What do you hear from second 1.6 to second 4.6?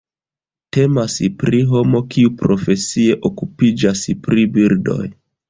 homo kiu profesie okupiĝas pri